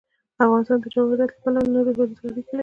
[0.45, 2.59] افغانستان د جواهرات له پلوه له نورو هېوادونو سره اړیکې لري.